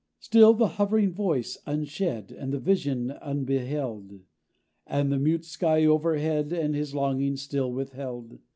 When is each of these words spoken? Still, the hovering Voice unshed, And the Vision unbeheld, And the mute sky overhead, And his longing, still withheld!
Still, 0.19 0.55
the 0.55 0.65
hovering 0.81 1.13
Voice 1.13 1.59
unshed, 1.67 2.31
And 2.31 2.51
the 2.51 2.57
Vision 2.59 3.11
unbeheld, 3.21 4.21
And 4.87 5.11
the 5.11 5.19
mute 5.19 5.45
sky 5.45 5.85
overhead, 5.85 6.51
And 6.51 6.73
his 6.73 6.95
longing, 6.95 7.35
still 7.35 7.71
withheld! 7.71 8.39